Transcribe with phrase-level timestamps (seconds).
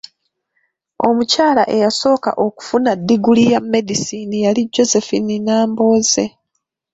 [1.07, 6.25] Omukyaala eyasooka okufuna diguli ya medicine yali Josephine Nambooze.